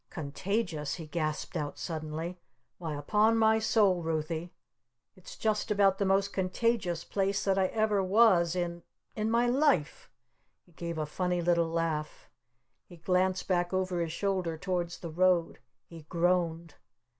"Contagious?" 0.09 0.95
he 0.95 1.05
gasped 1.05 1.55
out 1.55 1.77
suddenly. 1.77 2.39
"Why, 2.79 2.95
upon 2.95 3.37
my 3.37 3.59
soul, 3.59 4.01
Ruthie 4.01 4.51
it's 5.15 5.35
just 5.35 5.69
about 5.69 5.99
the 5.99 6.05
most 6.07 6.33
contagious 6.33 7.03
place 7.03 7.43
that 7.43 7.59
I 7.59 7.67
ever 7.67 8.01
was 8.03 8.55
in 8.55 8.81
in 9.15 9.29
my 9.29 9.45
life!" 9.45 10.09
He 10.65 10.71
gave 10.71 10.97
a 10.97 11.05
funny 11.05 11.39
little 11.39 11.69
laugh. 11.69 12.31
He 12.87 12.97
glanced 12.97 13.47
back 13.47 13.73
over 13.73 13.99
his 14.01 14.11
shoulder 14.11 14.57
towards 14.57 14.97
the 14.97 15.11
road. 15.11 15.59
He 15.85 16.01
groaned. 16.01 16.73